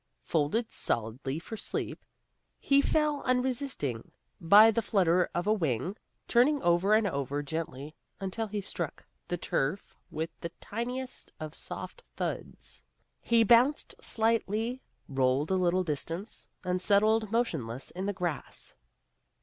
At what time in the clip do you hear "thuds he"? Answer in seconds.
12.15-13.43